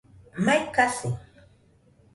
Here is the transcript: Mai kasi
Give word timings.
Mai 0.45 0.61
kasi 0.75 1.09